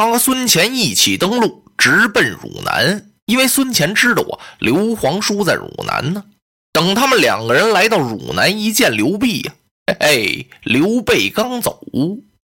[0.00, 3.10] 云长和孙乾一起登陆，直奔汝南。
[3.26, 6.24] 因为孙乾知道啊，刘皇叔在汝南呢。
[6.72, 9.52] 等他们两个人来到汝南，一见刘备呀，
[9.98, 11.82] 哎，刘备刚走。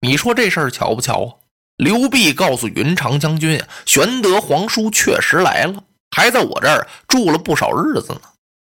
[0.03, 1.29] 你说这事儿巧不巧啊？
[1.79, 5.83] 刘备告诉云长将军啊，玄德皇叔确实来了，
[6.15, 8.21] 还在我这儿住了不少日子呢。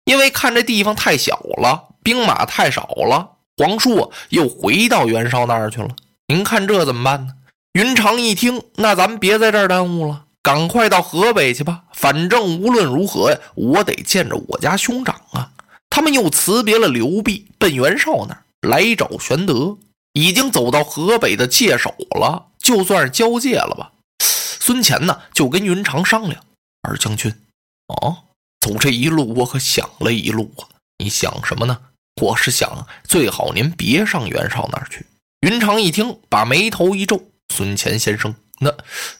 [0.04, 5.88] 因为看这地方太小了，兵马太少了，皇叔又回到袁绍那儿去了。
[6.28, 7.32] 您看这怎么办呢？
[7.78, 11.84] 云长一听，那咱们别在这儿耽误了，赶快到河北去吧。
[11.94, 15.52] 反正无论如何呀，我得见着我家兄长啊。
[15.88, 19.78] 他们又辞别了刘备，奔袁绍那儿来找玄德。
[20.14, 22.46] 已经走到河北的界首了。
[22.58, 26.42] 就算是交界了吧，孙乾呢就跟云长商量
[26.82, 27.32] ：“二将军，
[27.86, 28.24] 哦，
[28.60, 30.66] 走这一路我可想了一路啊。
[30.98, 31.78] 你想什么呢？
[32.20, 35.06] 我是想最好您别上袁绍那儿去。”
[35.46, 37.22] 云长一听，把眉头一皱
[37.54, 38.72] ：“孙乾先生，那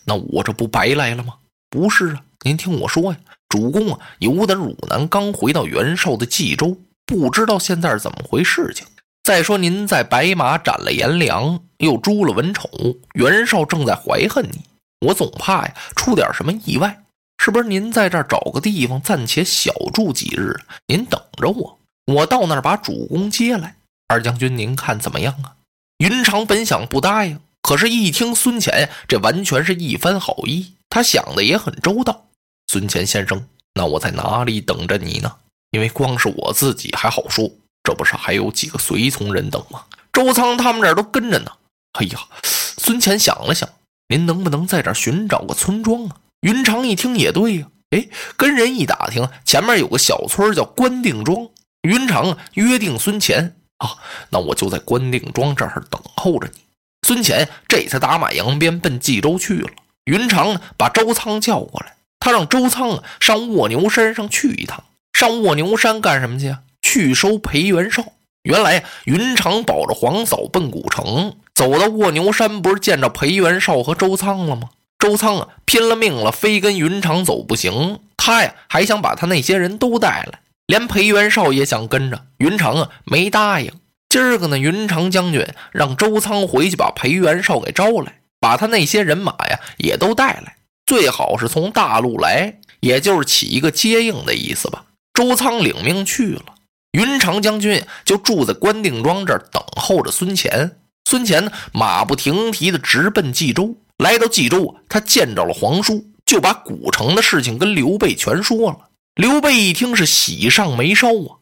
[0.05, 1.35] 那我这不白来了吗？
[1.71, 8.87] 不是啊，您听我说呀，主公啊，由得汝南刚回到袁绍的冀州，不知道现在是怎么回事情。”
[9.25, 12.71] 再说，您在白马斩了颜良，又诛了文丑，
[13.13, 14.61] 袁绍正在怀恨你，
[15.07, 17.05] 我总怕呀出点什么意外。
[17.41, 20.59] 是不是您在这儿找个地方暂且小住几日？
[20.87, 23.77] 您等着我，我到那儿把主公接来。
[24.09, 25.55] 二将军，您看怎么样啊？
[25.99, 32.27] 云长本想不答应，可是一听孙乾，这完全是一番好意，他想的也很周到。
[32.67, 35.33] 孙乾先生，那我在哪里等着你呢？
[35.71, 37.51] 因为光是我自己还好说。
[37.85, 39.85] 这不是还有几个随从人等吗？
[40.13, 41.53] 周仓他们这儿都跟着呢。
[41.93, 43.69] 哎呀，孙乾想了想，
[44.09, 46.17] 您能不能在这儿寻找个村庄啊？
[46.41, 51.49] 云长一听也对呀，哎，跟人一打听，前面有个小村叫关定庄。
[51.83, 53.97] 云长，约定孙乾啊，
[54.31, 56.61] 那我就在关定庄这儿等候着你。
[57.09, 59.71] 孙乾这才打马扬鞭奔冀州去了。
[60.05, 64.85] 云长，把周仓叫过来，他让周仓啊上卧牛山上去一趟。
[65.15, 66.61] 上卧牛山干什么去啊？
[66.83, 68.05] 去收裴元绍。
[68.43, 74.69] 原来云长保着皇嫂奔古城，走到卧牛山，不是见着裴元绍和周仓了吗？
[74.99, 78.01] 周仓啊，拼了命了，非跟云长走不行。
[78.19, 82.27] 他呀，还想把他那些人都带来，连裴元绍也想跟着。
[82.37, 83.73] 云长啊，没答应。
[84.09, 94.87] 今儿个呢，云长将军让周仓回去把裴元绍给招来，把他那些人马呀也都带来，最好是从大路来，也就是起一个接应的意思吧。
[95.13, 96.55] 周仓领命去了。
[96.93, 100.79] 云长将军就住在关定庄这儿等候着孙乾。
[101.05, 103.77] 孙乾呢，马不停蹄的直奔冀州。
[103.99, 108.79] 来到冀州他见着了皇叔，就把古城的事情跟刘备全说了。
[109.17, 111.37] 刘备一听是喜上眉梢啊！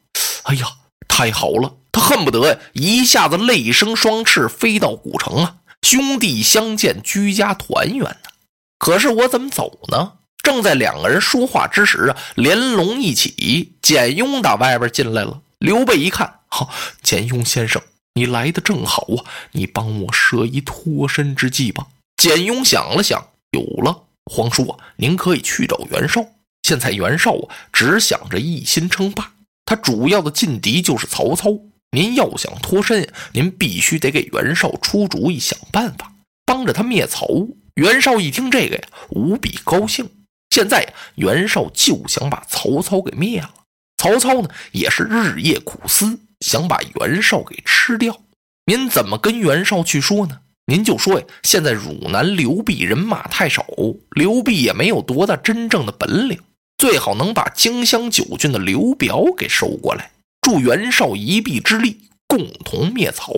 [0.45, 0.67] 哎呀，
[1.09, 1.75] 太好了！
[1.93, 8.31] 他恨不得一下子泪生双翅，飞到古城啊，兄弟相见，居家团圆呢。
[8.79, 10.13] 可是我怎么走呢？
[10.43, 15.41] 正在两个人说话之时啊，连龙一起，简雍打外边进来了。
[15.59, 16.71] 刘备一看，好，
[17.03, 17.81] 简雍先生，
[18.13, 21.87] 你来的正好啊，你帮我设一脱身之计吧。
[22.17, 26.25] 简雍想了想，有了，皇叔啊，您可以去找袁绍。
[26.63, 29.33] 现在袁绍啊，只想着一心称霸，
[29.67, 31.51] 他主要的劲敌就是曹操。
[31.91, 36.13] 您要想脱身，您必须得给袁绍出主意，想办法
[36.45, 37.27] 帮着他灭曹。
[37.75, 40.09] 袁绍一听这个呀，无比高兴。
[40.51, 43.51] 现在袁绍就想把曹操给灭了，
[43.99, 48.19] 曹操呢也是日夜苦思，想把袁绍给吃掉。
[48.67, 50.41] 您怎么跟袁绍去说呢？
[50.67, 53.65] 您就说呀，现在汝南刘备人马太少，
[54.11, 56.41] 刘备也没有多大真正的本领，
[56.79, 60.11] 最好能把荆襄九郡的刘表给收过来，
[60.43, 63.33] 助袁绍一臂之力，共同灭曹。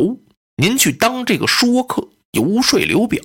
[0.57, 3.23] 您去当这个说客，游说刘表，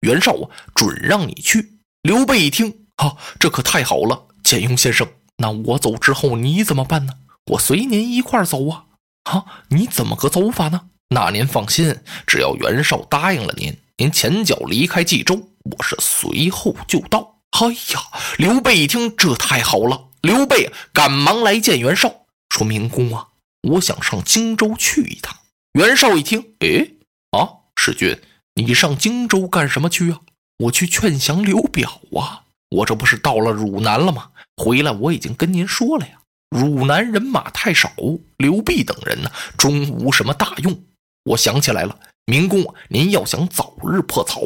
[0.00, 1.78] 袁绍啊准让你去。
[2.02, 2.86] 刘备一听。
[2.96, 5.06] 啊，这可太好了，简雍先生。
[5.36, 7.12] 那我走之后你怎么办呢？
[7.52, 8.86] 我随您一块走啊！
[9.24, 10.88] 啊，你怎么个走法呢？
[11.10, 11.94] 那您放心，
[12.26, 17.35] 只要袁绍答应了您，您前脚离开冀州，我是随后就到。
[17.52, 18.00] 哎呀，
[18.38, 20.08] 刘备一听，这太好了！
[20.20, 23.28] 刘备赶忙来见袁绍，说明公啊，
[23.62, 25.34] 我想上荆州去一趟。
[25.72, 26.86] 袁绍一听，哎，
[27.30, 28.20] 啊，使君，
[28.54, 30.20] 你上荆州干什么去啊？
[30.58, 32.44] 我去劝降刘表啊！
[32.70, 34.30] 我这不是到了汝南了吗？
[34.56, 36.20] 回来我已经跟您说了呀，
[36.50, 37.92] 汝南人马太少，
[38.38, 40.82] 刘备等人呢终无什么大用。
[41.24, 44.42] 我想起来了，明公，您要想早日破曹，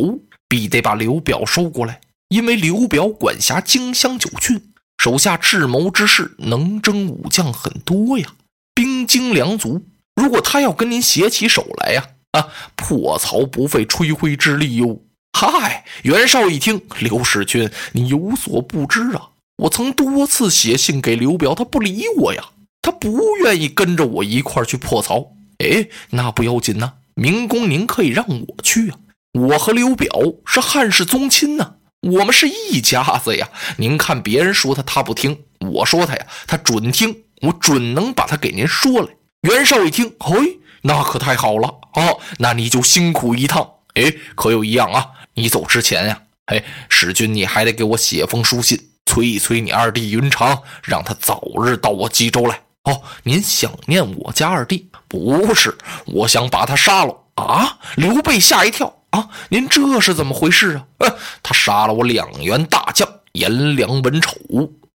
[0.49, 2.01] 必得把刘表收过来，
[2.31, 8.29] 因为刘表管辖荆襄九郡，手下智谋之士、能征武将很多呀，
[8.73, 9.83] 兵精粮足。
[10.15, 12.47] 如果他要跟您携起手来呀，啊，
[12.77, 15.01] 破曹不费吹灰之力哟。
[15.37, 19.31] 嗨，袁绍一听，刘使君，你有所不知啊，
[19.65, 22.51] 我曾多次写信给刘表，他不理我呀，
[22.81, 25.33] 他不愿意跟着我一块去破曹。
[25.59, 28.99] 哎，那不要紧呐，明公您可以让我去啊，
[29.33, 30.09] 我和刘表
[30.47, 33.49] 是汉室宗亲呐，我们是一家子呀。
[33.77, 39.09] 您看别人说他，他不听，我说他呀，他准听，我准能把他给您说来。
[39.43, 43.69] 袁绍一听，嘿，那可太好了啊，那你就辛苦一趟。
[43.95, 45.07] 哎，可有一样啊！
[45.35, 52.61] 你走之前呀，哎，使君你还得给我写封书信，催一催你二弟云长，让他早日到我冀州来。
[52.85, 54.89] 哦，您想念我家二弟？
[55.09, 55.77] 不是，
[56.07, 57.79] 我想把他杀了啊！
[57.97, 59.00] 刘备吓一跳
[59.49, 60.85] 您这是怎么回事啊？
[60.99, 64.37] 呃，他杀了我两员大将颜良、文丑，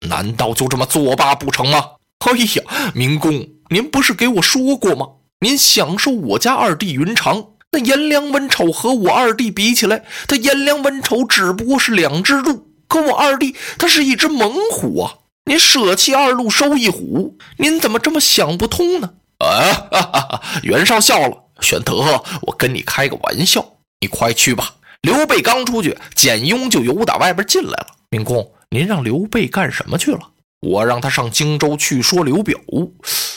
[0.07, 1.85] 难道就这么作罢不成吗？
[2.19, 5.07] 哎呀，明公，您不是给我说过吗？
[5.39, 7.47] 您享受我家二弟云长。
[7.71, 15.15] 那颜良文丑和我二弟比起来，他颜良文丑只不过是两只鹿，可我二弟他是一只猛虎啊！
[15.43, 19.11] 您舍弃二鹿收一虎，您怎么这么想不通呢？
[19.39, 20.41] 啊！
[20.63, 24.75] 袁绍笑了，玄德，我跟你开个玩笑，你快去吧。
[25.01, 27.95] 刘备刚出去，简雍就由打外边进来了。
[28.09, 30.31] 明公，您让刘备干什么去了？
[30.61, 32.59] 我让他上荆州去说刘表。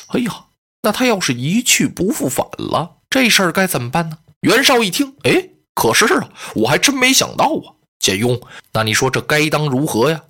[0.08, 0.46] 哎呀，
[0.82, 4.18] 那他要是一去不复返了，这事儿该怎么办呢？
[4.40, 7.74] 袁绍一听，哎，可是啊，我还真没想到啊。
[7.98, 8.40] 简雍，
[8.72, 10.22] 那你说这该当如何呀？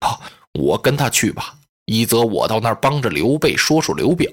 [0.00, 0.20] 啊，
[0.52, 1.56] 我跟他去吧。
[1.86, 4.30] 一则我到那儿帮着刘备说说刘表，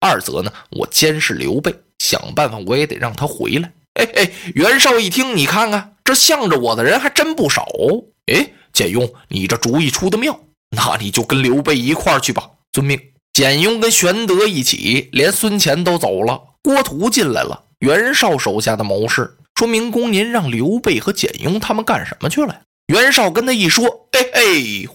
[0.00, 3.72] 二则呢，我监视刘备，想办法我也得让他回来。
[3.94, 7.66] 哎哎，袁绍一听，你看看这向着我的人还真不少。
[8.26, 10.38] 哎，简雍，你这主意出的妙，
[10.70, 12.48] 那你就跟刘备一块儿去吧。
[12.72, 13.00] 遵命。
[13.32, 17.64] 简雍跟玄德一起，连孙乾都走了，郭图进来了。
[17.78, 22.62] 袁绍手下的谋士说：“明公，您让刘备和简雍他们干什么去了？”
[22.92, 24.42] 袁绍跟他一说：“哎哎，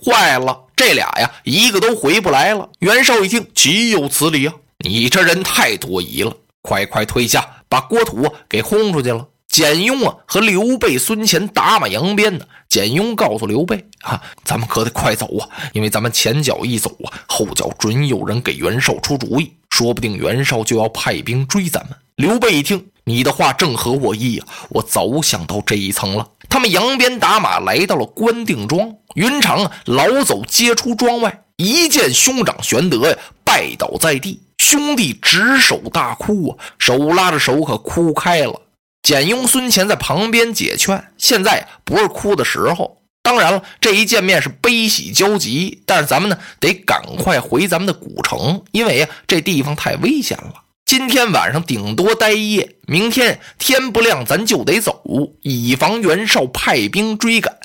[0.04, 4.54] 坏了，这俩呀，一个都回不来了。”袁绍一听，岂有此理啊！
[4.86, 9.28] 你这人太多疑了，快快退下，把郭图给轰出去了。
[9.50, 12.46] 简雍啊，和刘备、孙乾打马扬鞭呢。
[12.70, 24.48] 简雍告诉刘备：“啊，咱们可得快走啊，因为咱们前脚一走啊，后脚准有人给袁绍出主意，说不定袁绍就要派兵追咱们。”刘备一听，你的话正合我意啊！
[24.70, 26.26] 我早想到这一层了。
[26.48, 38.64] 他们扬鞭打马来到了关定庄，云长老走接出庄外，一见兄长玄德呀，拜倒在地，兄弟执手大哭啊，手拉着手可哭开了。
[39.04, 42.98] 简雍、孙乾在旁边解劝，现在不是哭的时候。
[43.22, 50.64] 当然了，这一见面是悲喜交集，但是咱们呢得赶快回咱们的古城，因为呀这地方太危险了。
[50.84, 55.04] 今天晚上顶多待一夜，明天天不亮咱就得走，
[55.44, 57.56] 以防袁绍派兵追赶。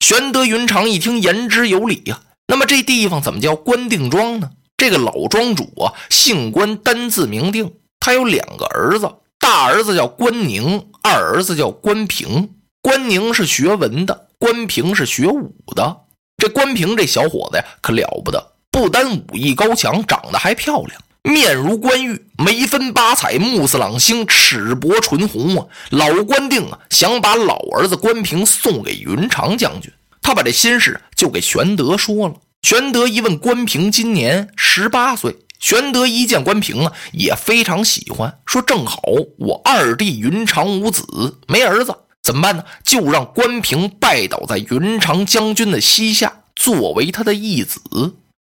[0.00, 2.20] 玄德、云长一听言之有理呀。
[2.46, 4.50] 那么这地方怎么叫关定庄呢？
[4.76, 7.72] 这个老庄主啊，姓关，单字明定。
[8.00, 9.08] 他有两个儿子，
[9.38, 12.50] 大儿子叫关宁，二儿子叫关平。
[12.80, 15.98] 关宁是学文的，关平是学武的。
[16.36, 21.00] 这关平这小伙子呀，可了不得，不单武艺高强，长得还漂亮。
[21.22, 25.66] 面如冠玉，眉分八彩，目似朗星，齿薄唇红啊！
[25.90, 32.34] 老关定啊，想把老儿子关平送给云长将军，他把这心事就给玄德说了。
[32.62, 35.36] 玄德一问，关平今年十八岁。
[35.58, 39.02] 玄德一见关平啊，也非常喜欢，说正好
[39.36, 42.64] 我二弟云长无子，没儿子，怎么办呢？
[42.84, 47.80] 就让关平拜倒在云长将军的膝下，作为他的义子。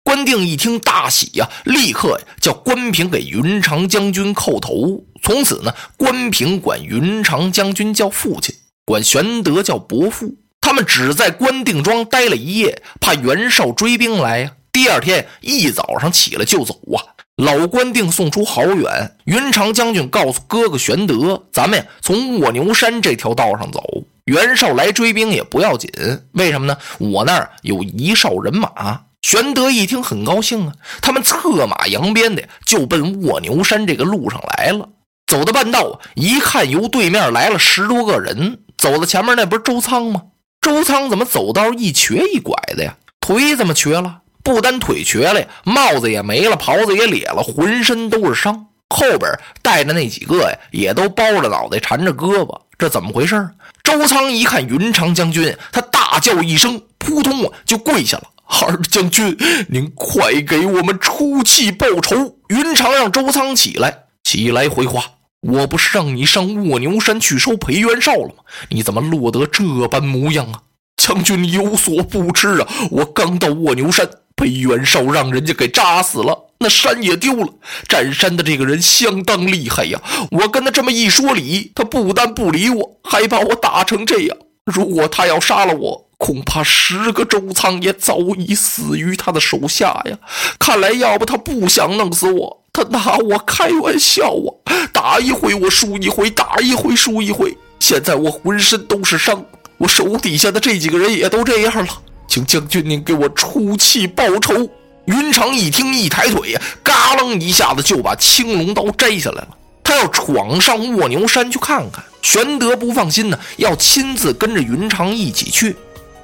[0.03, 5.05] 关定一听大喜呀，立刻呀叫关平给云长将军叩头。
[5.23, 8.55] 从此呢，关平管云长将军叫父亲，
[8.87, 10.37] 管玄德叫伯父。
[10.67, 14.51] 他们只在关定庄待了一夜，怕袁绍追兵来呀。
[14.73, 17.15] 第二天一早上起来就走啊。
[17.37, 23.81] 老关定送出好远，云长将军告诉哥哥玄德：“咱们呀从卧牛山这条道上走，
[24.25, 25.89] 袁绍来追兵也不要紧。
[26.33, 26.77] 为什么呢？
[26.99, 34.89] 我那儿有一哨人马。”玄德一听很高兴啊，他们策马扬鞭的就奔卧牛山这个路上来了。
[35.29, 40.23] 走到半道，一看由对面来了十多个人，走到前面那不是周仓吗？
[40.67, 42.97] 周仓怎么走道一瘸一拐的呀？
[43.21, 44.23] 腿怎么瘸了？
[44.43, 48.67] 不单腿瘸了呀，帽子也没了，袍子也裂了，浑身都是伤。
[48.91, 49.31] 后边
[49.63, 53.49] 带着那几个呀，也都包着脑袋，缠着胳膊，这怎么回事？
[53.85, 58.25] 周仓一看云长将军，他大叫一声，扑通啊就跪下了。
[58.49, 59.37] 二将军，
[59.69, 62.39] 您快给我们出气报仇！
[62.49, 65.05] 云长让周仓起来，起来回话。
[65.49, 68.45] 我不是让你上卧牛山去收裴元绍了吗？
[68.71, 70.63] 你怎么落得这般模样啊？
[70.97, 72.69] 将军，你有所不知啊！
[72.91, 77.53] 我刚到卧牛山，裴元绍让人家给扎死了，那山也丢了。
[77.87, 80.01] 占山的这个人相当厉害呀！
[80.31, 84.37] 我跟他这么一说理，他不但不理我，还把我打成这样。
[84.65, 90.19] 如果他要杀了我，恐怕十个周仓也早已死于他的手下呀！
[90.59, 94.35] 看来，要不他不想弄死我，他拿我开玩笑
[94.67, 94.87] 啊！
[94.93, 97.57] 打一回我输一回，打一回输一回。
[97.81, 99.43] 现在我浑身都是伤，
[99.79, 101.89] 我手底下的这几个人也都这样了，
[102.29, 104.69] 请将军您给我出气报仇。
[105.07, 109.49] 云长一听，一抬腿呀，嘎楞一下子就把青龙刀摘下来了。
[109.83, 112.05] 他要闯上卧牛山去看看。
[112.21, 115.75] 玄德不放心呢，要亲自跟着云长一起去。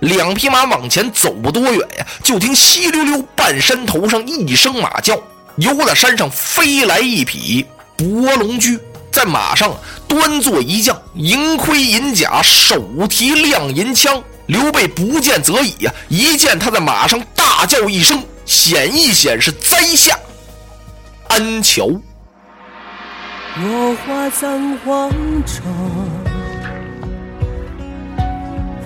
[0.01, 5.19] 两匹马往前走不多远呀，就听稀溜溜半山头上一声马叫，
[5.57, 7.67] 由了山上飞来一匹
[7.97, 8.79] 博龙驹，
[9.11, 9.75] 在马上
[10.09, 14.23] 端坐一将，银盔银甲，手提亮银枪。
[14.47, 20.19] 刘备不见则已呀，一见他在马上，大叫一声，显一显是栽下
[21.29, 21.87] 安桥。
[23.57, 25.11] 落花葬黄
[25.47, 25.63] 冢，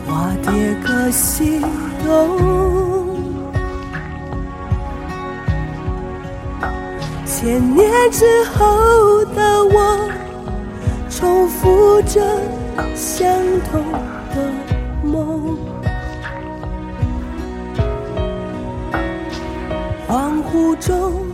[0.06, 1.60] 花蝶各西
[2.04, 3.05] 东。
[7.38, 10.08] 千年之后的我，
[11.10, 12.18] 重复着
[12.94, 13.30] 相
[13.70, 13.92] 同
[14.34, 14.50] 的
[15.04, 15.58] 梦。
[20.08, 21.25] 恍惚中。